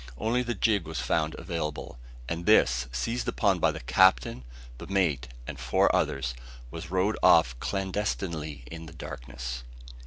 [0.17, 4.43] Only the gig was found available; and this, seized upon by the captain,
[4.79, 6.33] the mate, and four others,
[6.71, 9.63] was rowed off clandestinely in the darkness.